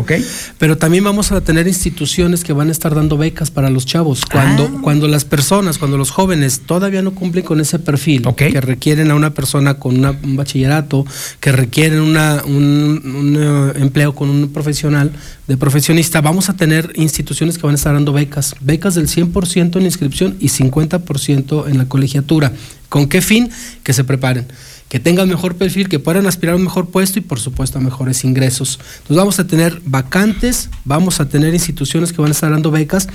[0.58, 4.26] pero también vamos a tener instituciones que van a estar dando becas para los chavos.
[4.26, 4.78] Cuando, Ah.
[4.82, 9.14] cuando las personas, cuando los jóvenes todavía no cumplen con ese perfil, que requieren a
[9.14, 11.06] una persona con una- un bachillerato,
[11.38, 15.12] que requieren una, un, un, eh, empleo con un profesional,
[15.46, 19.78] de profesionista, vamos a tener instituciones que van a estar dando becas, becas del 100%
[19.78, 22.52] en inscripción y 50% en la colegiatura.
[22.88, 23.48] ¿Con qué fin?
[23.84, 24.48] Que se preparen
[24.90, 27.80] que tengan mejor perfil, que puedan aspirar a un mejor puesto y por supuesto a
[27.80, 28.80] mejores ingresos.
[28.98, 33.08] Entonces vamos a tener vacantes, vamos a tener instituciones que van a estar dando becas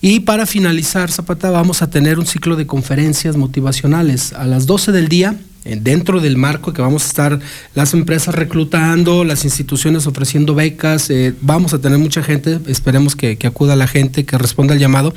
[0.00, 4.90] y para finalizar, Zapata, vamos a tener un ciclo de conferencias motivacionales a las 12
[4.90, 5.36] del día.
[5.64, 7.38] eh, Dentro del marco que vamos a estar
[7.74, 13.38] las empresas reclutando, las instituciones ofreciendo becas, eh, vamos a tener mucha gente, esperemos que,
[13.38, 15.14] que acuda la gente, que responda al llamado.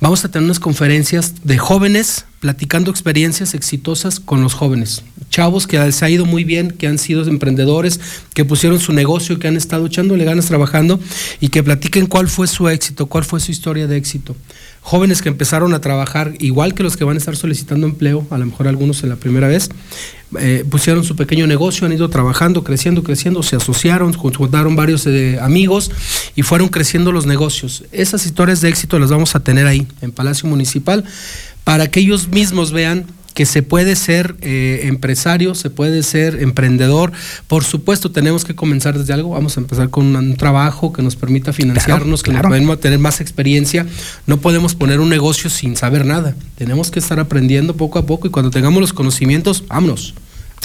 [0.00, 5.02] Vamos a tener unas conferencias de jóvenes platicando experiencias exitosas con los jóvenes.
[5.30, 8.00] Chavos que les ha ido muy bien, que han sido emprendedores,
[8.34, 11.00] que pusieron su negocio, que han estado echándole ganas trabajando
[11.40, 14.36] y que platiquen cuál fue su éxito, cuál fue su historia de éxito.
[14.80, 18.38] Jóvenes que empezaron a trabajar, igual que los que van a estar solicitando empleo, a
[18.38, 19.68] lo mejor algunos en la primera vez,
[20.38, 25.38] eh, pusieron su pequeño negocio, han ido trabajando, creciendo, creciendo, se asociaron, juntaron varios eh,
[25.40, 25.90] amigos
[26.36, 27.84] y fueron creciendo los negocios.
[27.92, 31.04] Esas historias de éxito las vamos a tener ahí, en Palacio Municipal,
[31.68, 33.04] para que ellos mismos vean
[33.34, 37.12] que se puede ser eh, empresario, se puede ser emprendedor.
[37.46, 39.32] Por supuesto, tenemos que comenzar desde algo.
[39.32, 42.48] Vamos a empezar con un, trabajo que nos permita financiarnos, que claro.
[42.48, 43.84] nos permita tener más experiencia.
[44.26, 46.34] No podemos poner un negocio sin saber nada.
[46.56, 50.14] Tenemos que estar aprendiendo poco a poco y cuando tengamos los conocimientos, vámonos.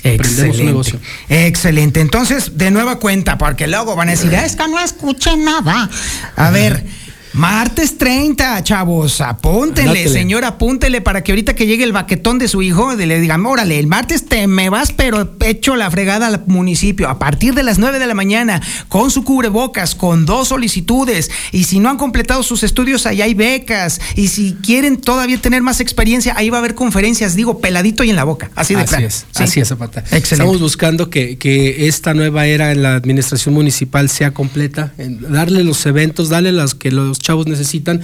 [0.03, 0.63] Excelente.
[0.63, 0.99] negocio.
[1.27, 1.99] Excelente.
[1.99, 5.89] Entonces, de nueva cuenta, porque luego van a decir, es que no escuché nada.
[6.37, 7.02] A ver.
[7.33, 12.61] Martes 30, chavos, apúntenle, señor, apúntele para que ahorita que llegue el baquetón de su
[12.61, 17.09] hijo, le digan, órale, el martes te me vas, pero hecho la fregada al municipio,
[17.09, 21.63] a partir de las 9 de la mañana, con su cubrebocas, con dos solicitudes, y
[21.63, 25.79] si no han completado sus estudios, ahí hay becas, y si quieren todavía tener más
[25.79, 29.03] experiencia, ahí va a haber conferencias, digo, peladito y en la boca, así de así
[29.05, 29.43] es, Sí.
[29.43, 30.01] así es, Zapata.
[30.01, 30.33] Excelente.
[30.35, 35.63] Estamos buscando que, que esta nueva era en la administración municipal sea completa, en darle
[35.63, 38.01] los eventos, darle las que los chavos necesitan.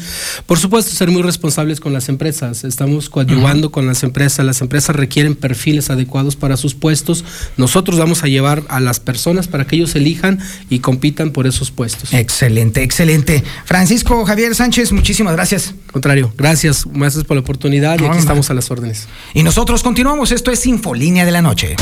[0.47, 2.63] Por supuesto, ser muy responsables con las empresas.
[2.63, 4.43] Estamos coadyuvando con las empresas.
[4.45, 7.23] Las empresas requieren perfiles adecuados para sus puestos.
[7.58, 11.69] Nosotros vamos a llevar a las personas para que ellos elijan y compitan por esos
[11.69, 12.13] puestos.
[12.13, 13.43] Excelente, excelente.
[13.65, 15.75] Francisco Javier Sánchez, muchísimas gracias.
[15.91, 18.21] Contrario, gracias, gracias por la oportunidad y No, aquí no.
[18.21, 19.08] estamos a las órdenes.
[19.36, 21.75] Y nosotros continuamos, esto es Infolínea de la Noche.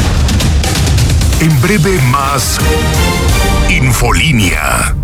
[1.39, 2.57] En breve más
[3.69, 4.95] Infolínea.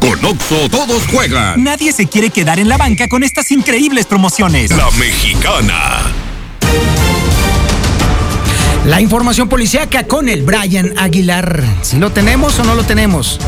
[0.00, 1.64] Con Oxo todos juegan.
[1.64, 4.70] Nadie se quiere quedar en la banca con estas increíbles promociones.
[4.70, 6.12] La mexicana.
[8.86, 11.62] La información policíaca con el Brian Aguilar.
[11.82, 13.38] ¿Si lo tenemos o no lo tenemos?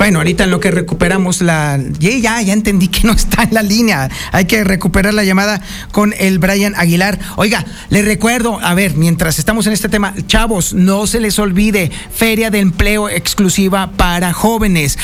[0.00, 1.78] Bueno, ahorita lo que recuperamos la.
[1.98, 4.08] Ya, ya, ya entendí que no está en la línea.
[4.32, 5.60] Hay que recuperar la llamada
[5.92, 7.18] con el Brian Aguilar.
[7.36, 11.90] Oiga, le recuerdo, a ver, mientras estamos en este tema, chavos, no se les olvide,
[12.14, 14.98] Feria de Empleo exclusiva para jóvenes.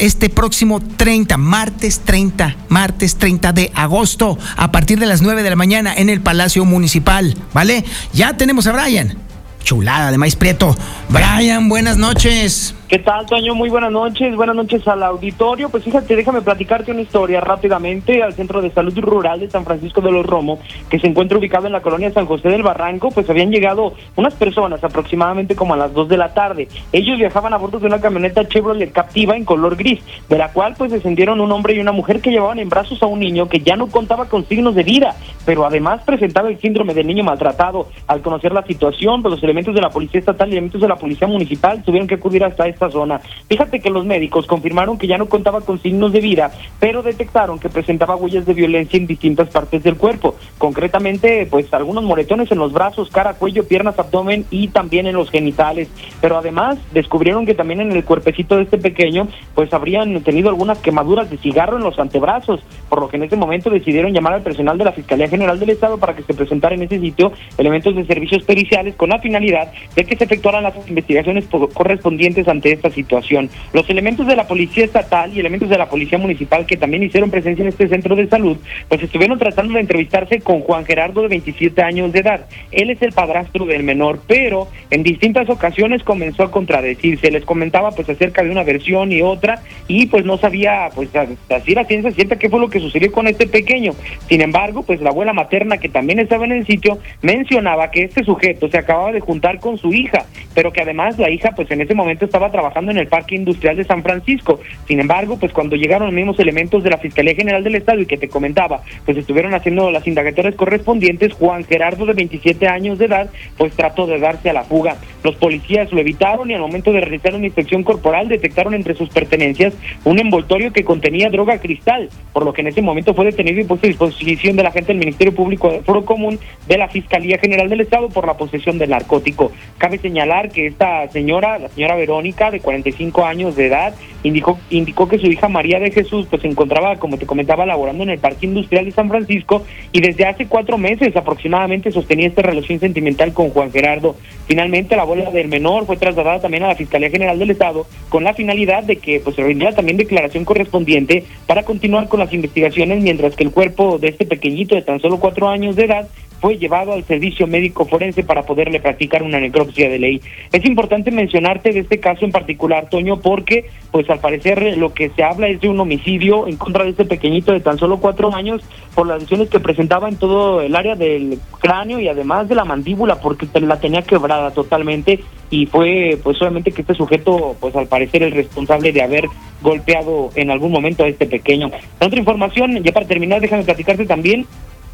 [0.00, 5.50] Este próximo 30, martes 30, martes 30 de agosto, a partir de las 9 de
[5.50, 7.84] la mañana en el Palacio Municipal, ¿vale?
[8.12, 9.16] Ya tenemos a Brian.
[9.62, 10.76] Chulada de maíz prieto.
[11.10, 12.74] Brian, buenas noches.
[12.92, 13.54] ¿Qué tal, Toño?
[13.54, 14.36] Muy buenas noches.
[14.36, 15.70] Buenas noches al auditorio.
[15.70, 18.22] Pues fíjate, déjame platicarte una historia rápidamente.
[18.22, 20.58] Al Centro de Salud Rural de San Francisco de los Romo,
[20.90, 24.34] que se encuentra ubicado en la colonia San José del Barranco, pues habían llegado unas
[24.34, 26.68] personas aproximadamente como a las 2 de la tarde.
[26.92, 30.74] Ellos viajaban a bordo de una camioneta Chevrolet Captiva en color gris, de la cual
[30.76, 33.60] pues descendieron un hombre y una mujer que llevaban en brazos a un niño que
[33.60, 37.88] ya no contaba con signos de vida, pero además presentaba el síndrome del niño maltratado.
[38.06, 40.96] Al conocer la situación, pues los elementos de la Policía Estatal y elementos de la
[40.96, 43.20] Policía Municipal tuvieron que acudir hasta esta zona.
[43.48, 47.58] Fíjate que los médicos confirmaron que ya no contaba con signos de vida, pero detectaron
[47.58, 52.58] que presentaba huellas de violencia en distintas partes del cuerpo, concretamente pues algunos moretones en
[52.58, 55.88] los brazos, cara, cuello, piernas, abdomen y también en los genitales,
[56.20, 60.78] pero además descubrieron que también en el cuerpecito de este pequeño pues habrían tenido algunas
[60.78, 64.42] quemaduras de cigarro en los antebrazos, por lo que en ese momento decidieron llamar al
[64.42, 67.94] personal de la Fiscalía General del Estado para que se presentara en ese sitio elementos
[67.94, 72.90] de servicios periciales con la finalidad de que se efectuaran las investigaciones correspondientes ante esta
[72.90, 73.50] situación.
[73.72, 77.30] Los elementos de la Policía Estatal y elementos de la Policía Municipal que también hicieron
[77.30, 78.56] presencia en este centro de salud,
[78.88, 82.46] pues estuvieron tratando de entrevistarse con Juan Gerardo de 27 años de edad.
[82.70, 87.30] Él es el padrastro del menor, pero en distintas ocasiones comenzó a contradecirse.
[87.30, 91.74] Les comentaba pues acerca de una versión y otra y pues no sabía pues así
[91.74, 93.92] la ciencia cierta qué fue lo que sucedió con este pequeño.
[94.28, 98.24] Sin embargo, pues la abuela materna que también estaba en el sitio mencionaba que este
[98.24, 101.80] sujeto se acababa de juntar con su hija, pero que además la hija pues en
[101.80, 104.60] ese momento estaba trabajando en el Parque Industrial de San Francisco.
[104.86, 108.06] Sin embargo, pues cuando llegaron los mismos elementos de la Fiscalía General del Estado y
[108.06, 113.06] que te comentaba, pues estuvieron haciendo las indagatorias correspondientes, Juan Gerardo de 27 años de
[113.06, 114.96] edad, pues trató de darse a la fuga.
[115.24, 119.08] Los policías lo evitaron y al momento de realizar una inspección corporal detectaron entre sus
[119.08, 123.60] pertenencias un envoltorio que contenía droga cristal, por lo que en ese momento fue detenido
[123.60, 126.88] y puesto a disposición de la gente del Ministerio Público de Foro Común de la
[126.88, 129.52] Fiscalía General del Estado por la posesión del narcótico.
[129.78, 135.08] Cabe señalar que esta señora, la señora Verónica, de 45 años de edad, indicó, indicó
[135.08, 138.18] que su hija María de Jesús pues se encontraba, como te comentaba, laborando en el
[138.18, 143.32] Parque Industrial de San Francisco y desde hace cuatro meses aproximadamente sostenía esta relación sentimental
[143.32, 144.16] con Juan Gerardo.
[144.46, 148.24] Finalmente la abuela del menor fue trasladada también a la Fiscalía General del Estado con
[148.24, 153.02] la finalidad de que pues se rindiera también declaración correspondiente para continuar con las investigaciones
[153.02, 156.08] mientras que el cuerpo de este pequeñito de tan solo cuatro años de edad
[156.42, 160.20] fue llevado al servicio médico forense para poderle practicar una necropsia de ley.
[160.50, 165.10] Es importante mencionarte de este caso en particular, Toño, porque pues al parecer lo que
[165.10, 168.34] se habla es de un homicidio en contra de este pequeñito de tan solo cuatro
[168.34, 168.60] años
[168.92, 172.64] por las lesiones que presentaba en todo el área del cráneo y además de la
[172.64, 177.86] mandíbula porque la tenía quebrada totalmente y fue pues obviamente que este sujeto pues al
[177.86, 179.26] parecer el responsable de haber
[179.60, 181.70] golpeado en algún momento a este pequeño.
[182.00, 184.44] Otra información, ya para terminar, déjame platicarte también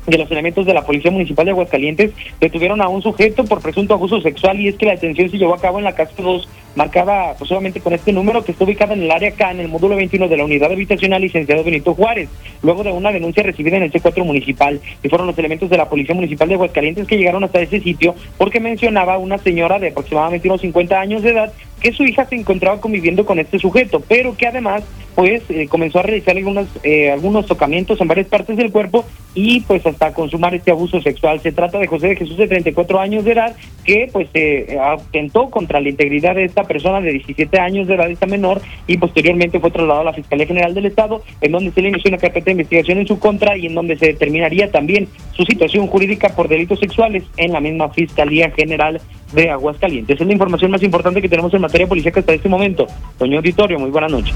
[0.09, 3.95] de los elementos de la Policía Municipal de Aguascalientes detuvieron a un sujeto por presunto
[3.95, 6.49] abuso sexual y es que la detención se llevó a cabo en la casa 2
[6.75, 9.69] marcada pues obviamente con este número que está ubicada en el área acá en el
[9.69, 12.29] módulo 21 de la unidad habitacional licenciado Benito Juárez,
[12.63, 14.81] luego de una denuncia recibida en el C4 municipal.
[15.03, 18.15] Y fueron los elementos de la Policía Municipal de Aguascalientes que llegaron hasta ese sitio
[18.37, 22.37] porque mencionaba una señora de aproximadamente unos 50 años de edad que su hija se
[22.37, 24.85] encontraba conviviendo con este sujeto, pero que además
[25.19, 29.63] pues eh, comenzó a realizar algunos, eh, algunos tocamientos en varias partes del cuerpo y
[29.63, 31.41] pues hasta consumar este abuso sexual.
[31.41, 35.51] Se trata de José de Jesús de 34 años de edad que pues eh, atentó
[35.51, 39.59] contra la integridad de esta persona de 17 años de edad, esta menor, y posteriormente
[39.59, 42.45] fue trasladado a la Fiscalía General del Estado, en donde se le inició una carpeta
[42.45, 46.47] de investigación en su contra y en donde se determinaría también su situación jurídica por
[46.47, 49.01] delitos sexuales en la misma Fiscalía General
[49.33, 50.21] de Aguascalientes.
[50.21, 52.87] Es la información más importante que tenemos en materia policíaca hasta este momento.
[53.19, 54.35] Doña Auditorio, muy buenas noches.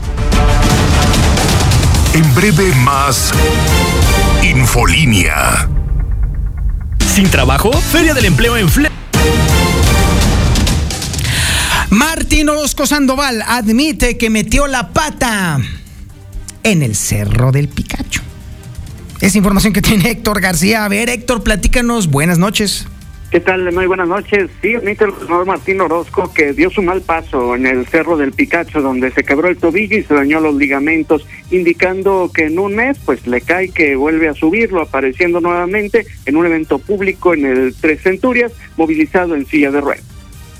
[2.12, 3.32] En breve más
[4.42, 5.66] Infolínea.
[7.06, 7.72] ¿Sin trabajo?
[7.72, 8.90] Feria del Empleo en Fle
[11.88, 15.58] Martín Orozco Sandoval admite que metió la pata
[16.62, 18.20] en el Cerro del Picacho.
[19.20, 20.84] Es información que tiene Héctor García.
[20.84, 22.08] A ver, Héctor, platícanos.
[22.08, 22.86] Buenas noches.
[23.32, 23.72] ¿Qué tal?
[23.72, 24.50] Muy buenas noches.
[24.60, 28.32] Sí, admite el gobernador Martín Orozco que dio su mal paso en el Cerro del
[28.32, 32.76] Picacho, donde se quebró el tobillo y se dañó los ligamentos, indicando que en un
[32.76, 37.46] mes pues le cae que vuelve a subirlo, apareciendo nuevamente en un evento público en
[37.46, 40.11] el Tres Centurias, movilizado en silla de ruedas.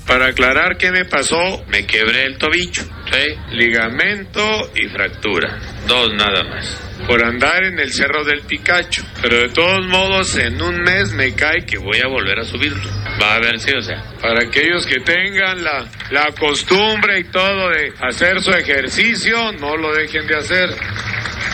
[0.07, 3.35] Para aclarar qué me pasó, me quebré el tobillo, ¿sí?
[3.51, 9.03] ligamento y fractura, dos nada más por andar en el Cerro del Picacho.
[9.21, 12.89] Pero de todos modos, en un mes me cae que voy a volver a subirlo.
[13.21, 17.69] Va a ver si, o sea, para aquellos que tengan la, la costumbre y todo
[17.69, 20.69] de hacer su ejercicio, no lo dejen de hacer.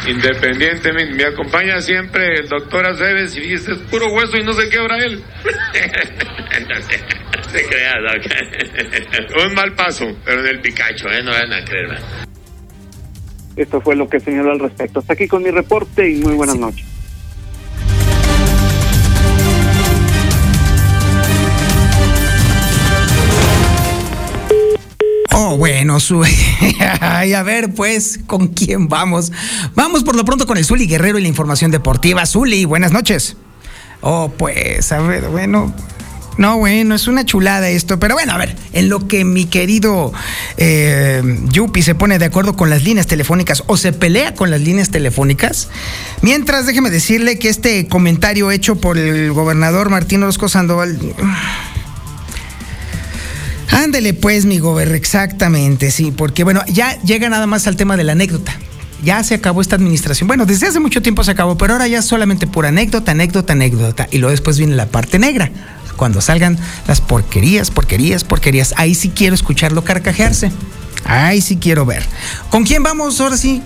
[0.08, 4.70] Independientemente, me acompaña siempre el doctor Aceves y dice, es puro hueso y no se
[4.70, 5.22] quebra él.
[7.52, 9.48] Se crea, Doc.
[9.48, 11.24] Un mal paso, pero en el Picacho, ¿eh?
[11.24, 12.00] No van a creer.
[13.56, 15.00] Esto fue lo que señaló al respecto.
[15.00, 16.86] Hasta aquí con mi reporte y muy buenas noches.
[25.32, 26.24] Oh, bueno, su...
[27.02, 29.32] Ay, a ver, pues, ¿con quién vamos?
[29.74, 32.26] Vamos por lo pronto con el Zuli Guerrero y la información deportiva.
[32.26, 33.36] Zuli, buenas noches.
[34.02, 35.74] Oh, pues, a ver, bueno.
[36.40, 38.00] No, bueno, es una chulada esto.
[38.00, 40.14] Pero bueno, a ver, en lo que mi querido
[40.56, 41.22] eh,
[41.52, 44.90] Yupi se pone de acuerdo con las líneas telefónicas o se pelea con las líneas
[44.90, 45.68] telefónicas.
[46.22, 50.98] Mientras, déjeme decirle que este comentario hecho por el gobernador Martín Orozco Sandoval.
[53.70, 58.06] Ándele pues, mi gober, exactamente, sí, porque bueno, ya llega nada más al tema de
[58.06, 58.54] la anécdota.
[59.04, 60.28] Ya se acabó esta administración.
[60.28, 64.08] Bueno, desde hace mucho tiempo se acabó, pero ahora ya solamente por anécdota, anécdota, anécdota.
[64.10, 65.52] Y luego después viene la parte negra.
[66.00, 68.74] Cuando salgan las porquerías, porquerías, porquerías.
[68.78, 70.50] Ahí sí quiero escucharlo carcajearse.
[71.04, 72.04] Ahí sí quiero ver.
[72.50, 73.62] ¿Con quién vamos ahora sí?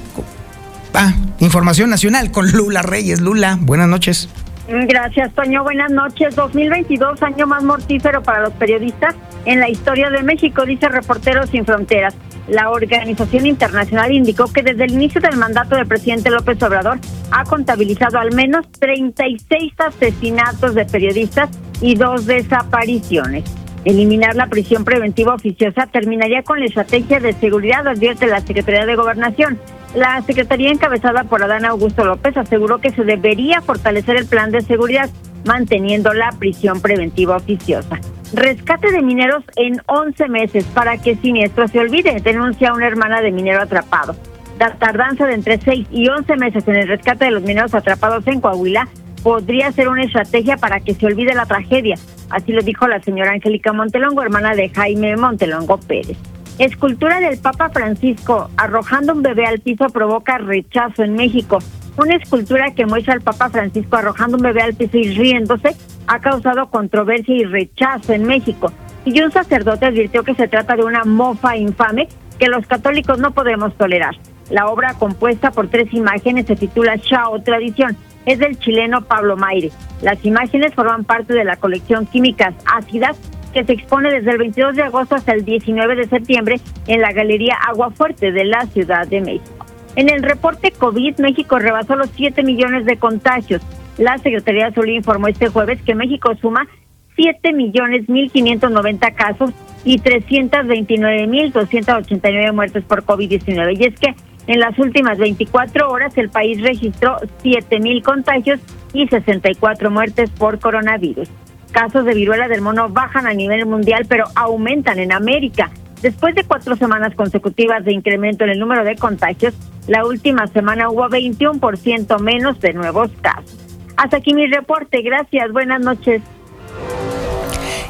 [0.95, 3.21] Ah, información nacional con Lula Reyes.
[3.21, 4.29] Lula, buenas noches.
[4.67, 5.61] Gracias, Toño.
[5.61, 6.36] Buenas noches.
[6.36, 9.13] 2022, año más mortífero para los periodistas
[9.45, 12.15] en la historia de México, dice Reporteros Sin Fronteras.
[12.47, 16.97] La organización internacional indicó que desde el inicio del mandato del presidente López Obrador
[17.29, 21.51] ha contabilizado al menos 36 asesinatos de periodistas
[21.84, 23.43] y dos desapariciones.
[23.84, 28.95] Eliminar la prisión preventiva oficiosa terminaría con la estrategia de seguridad, advierte la Secretaría de
[28.95, 29.59] Gobernación.
[29.93, 34.61] La Secretaría encabezada por Adán Augusto López aseguró que se debería fortalecer el plan de
[34.61, 35.09] seguridad,
[35.43, 37.99] manteniendo la prisión preventiva oficiosa.
[38.34, 43.31] Rescate de mineros en 11 meses para que siniestro se olvide, denuncia una hermana de
[43.31, 44.15] minero atrapado.
[44.57, 48.25] La tardanza de entre 6 y 11 meses en el rescate de los mineros atrapados
[48.27, 48.88] en Coahuila
[49.24, 51.95] podría ser una estrategia para que se olvide la tragedia.
[52.30, 56.17] Así lo dijo la señora Angélica Montelongo, hermana de Jaime Montelongo Pérez.
[56.59, 61.59] Escultura del Papa Francisco arrojando un bebé al piso provoca rechazo en México.
[61.97, 65.76] Una escultura que muestra al Papa Francisco arrojando un bebé al piso y riéndose
[66.07, 68.71] ha causado controversia y rechazo en México.
[69.05, 72.07] Y un sacerdote advirtió que se trata de una mofa infame
[72.38, 74.15] que los católicos no podemos tolerar.
[74.49, 77.97] La obra compuesta por tres imágenes se titula Chao Tradición.
[78.26, 79.71] Es del chileno Pablo Maire.
[80.01, 83.17] Las imágenes forman parte de la colección Químicas Ácidas
[83.53, 87.11] que se expone desde el 22 de agosto hasta el 19 de septiembre en la
[87.13, 89.65] Galería Agua Fuerte de la Ciudad de México.
[89.95, 93.61] En el reporte COVID, México rebasó los 7 millones de contagios.
[93.97, 96.67] La Secretaría de Salud informó este jueves que México suma
[97.15, 99.51] 7 millones 1.590 casos
[99.86, 103.78] y 329 mil 289 muertes por COVID-19.
[103.80, 104.15] Y es que
[104.47, 108.59] en las últimas 24 horas el país registró 7 mil contagios
[108.93, 111.29] y 64 muertes por coronavirus.
[111.71, 115.71] Casos de viruela del mono bajan a nivel mundial, pero aumentan en América.
[116.01, 119.55] Después de cuatro semanas consecutivas de incremento en el número de contagios,
[119.87, 123.57] la última semana hubo 21% menos de nuevos casos.
[123.95, 125.01] Hasta aquí mi reporte.
[125.01, 125.51] Gracias.
[125.51, 126.21] Buenas noches.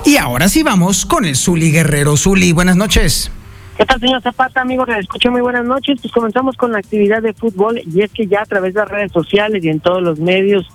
[0.05, 2.17] Y ahora sí vamos con el Zuli Guerrero.
[2.17, 3.31] Zuli, buenas noches.
[3.77, 4.87] ¿Qué tal, señor Zapata, amigos?
[4.87, 5.99] Les escucho muy buenas noches.
[5.99, 8.89] Pues comenzamos con la actividad de fútbol y es que ya a través de las
[8.89, 10.67] redes sociales y en todos los medios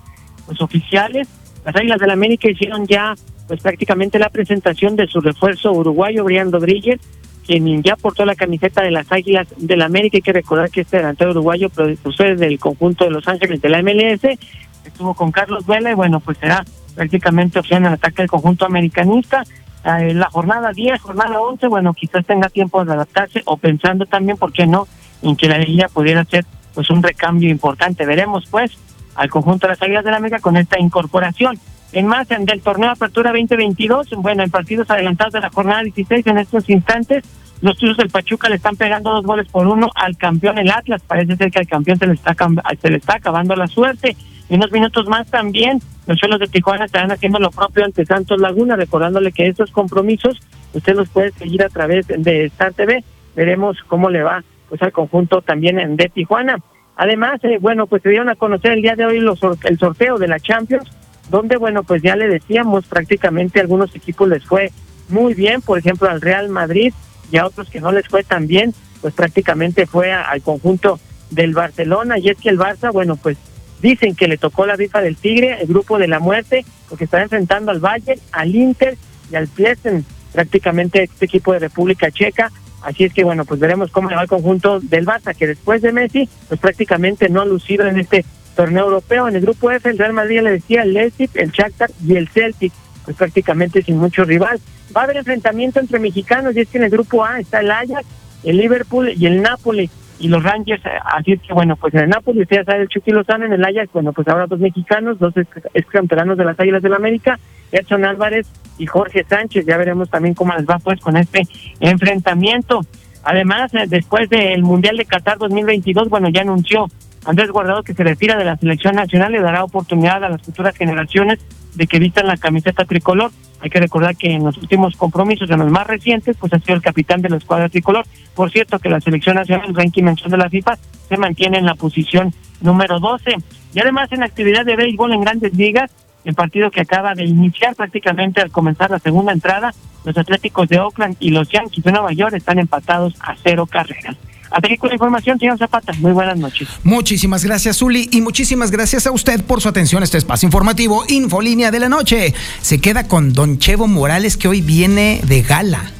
[0.45, 1.27] pues, oficiales,
[1.63, 3.15] las Águilas del América hicieron ya
[3.47, 6.99] pues prácticamente la presentación de su refuerzo uruguayo, Brian Rodríguez,
[7.47, 10.17] quien ya portó la camiseta de las Águilas del América.
[10.17, 13.81] Hay que recordar que este delantero uruguayo procede del conjunto de Los Ángeles de la
[13.81, 14.37] MLS,
[14.85, 19.45] estuvo con Carlos Vela y bueno, pues será prácticamente opción el ataque del conjunto americanista.
[19.85, 24.37] Eh, la jornada 10, jornada 11, bueno, quizás tenga tiempo de adaptarse o pensando también,
[24.37, 24.87] ¿por qué no?,
[25.21, 28.05] en que la liga pudiera ser pues un recambio importante.
[28.05, 28.71] Veremos pues
[29.15, 31.59] al conjunto de las Águilas de la América con esta incorporación.
[31.91, 36.37] En más, del torneo Apertura 2022, bueno, en partidos adelantados de la jornada 16 en
[36.37, 37.23] estos instantes,
[37.61, 41.01] los tuyos del Pachuca le están pegando dos goles por uno al campeón el Atlas.
[41.05, 42.35] Parece ser que al campeón se le está,
[42.81, 44.15] se le está acabando la suerte.
[44.49, 48.39] Y unos minutos más también, los suelos de Tijuana estarán haciendo lo propio ante Santos
[48.39, 50.39] Laguna, recordándole que estos compromisos
[50.73, 53.03] usted los puede seguir a través de Star TV.
[53.35, 56.57] Veremos cómo le va pues al conjunto también de Tijuana.
[56.95, 60.17] Además, eh, bueno, pues se dieron a conocer el día de hoy los, el sorteo
[60.17, 60.89] de la Champions,
[61.29, 64.71] donde, bueno, pues ya le decíamos, prácticamente algunos equipos les fue
[65.09, 66.93] muy bien, por ejemplo al Real Madrid
[67.31, 70.99] y a otros que no les fue tan bien, pues prácticamente fue al conjunto
[71.29, 73.37] del Barcelona y es que el Barça, bueno, pues
[73.81, 77.21] dicen que le tocó la rifa del Tigre, el grupo de la muerte, porque está
[77.21, 78.97] enfrentando al Bayern, al Inter
[79.31, 82.51] y al Plesen, prácticamente este equipo de República Checa.
[82.81, 85.81] Así es que bueno, pues veremos cómo le va el conjunto del Barça, que después
[85.81, 88.25] de Messi, pues prácticamente no ha lucido en este
[88.55, 89.27] torneo europeo.
[89.27, 92.29] En el grupo F, el Real Madrid le decía el Leipzig, el Shakhtar y el
[92.29, 92.73] Celtic,
[93.05, 94.59] pues prácticamente sin mucho rival.
[94.95, 97.71] Va a haber enfrentamiento entre mexicanos y es que en el grupo A está el
[97.71, 98.05] Ajax,
[98.43, 102.01] el Liverpool y el Napoli y los Rangers, eh, así es que bueno, pues en
[102.01, 104.59] el Napoli usted ya sabe el Chucky Lozano, en el Ajax, bueno, pues ahora dos
[104.59, 107.39] mexicanos, dos ex campeonanos de las Águilas del la América,
[107.71, 111.43] Edson Álvarez y Jorge Sánchez, ya veremos también cómo les va pues con este
[111.79, 112.81] enfrentamiento.
[113.23, 116.87] Además, eh, después del Mundial de Qatar 2022, bueno, ya anunció
[117.25, 120.75] Andrés Guardado que se retira de la selección nacional y dará oportunidad a las futuras
[120.75, 121.39] generaciones
[121.79, 123.31] de que vistan la camiseta tricolor.
[123.61, 126.75] Hay que recordar que en los últimos compromisos, en los más recientes, pues ha sido
[126.75, 128.05] el capitán de la escuadra tricolor.
[128.35, 130.77] Por cierto, que la selección nacional, el ranking mención de la FIFA,
[131.07, 133.37] se mantiene en la posición número 12.
[133.73, 135.89] Y además en actividad de béisbol en grandes ligas,
[136.25, 139.73] el partido que acaba de iniciar prácticamente al comenzar la segunda entrada,
[140.03, 144.17] los Atléticos de Oakland y los Yankees de Nueva York están empatados a cero carreras.
[144.51, 145.93] Hasta con la información, señor Zapata.
[145.99, 146.67] Muy buenas noches.
[146.83, 151.03] Muchísimas gracias, Zuli, y muchísimas gracias a usted por su atención a este espacio informativo
[151.07, 152.33] Infolínea de la Noche.
[152.61, 155.91] Se queda con Don Chevo Morales, que hoy viene de gala.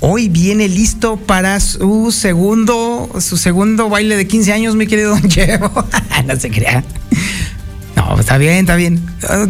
[0.00, 5.28] Hoy viene listo para su segundo, su segundo baile de 15 años, mi querido Don
[5.28, 5.70] Chevo.
[6.26, 6.82] no se crea.
[7.94, 9.00] No, está bien, está bien.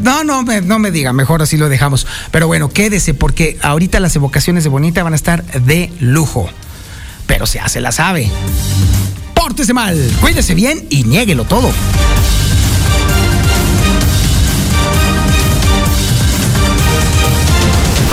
[0.00, 2.06] No, no, no me diga, mejor así lo dejamos.
[2.32, 6.50] Pero bueno, quédese porque ahorita las evocaciones de Bonita van a estar de lujo
[7.30, 8.28] pero se hace la sabe.
[9.34, 11.70] Pórtese mal, cuídese bien y niéguelo todo.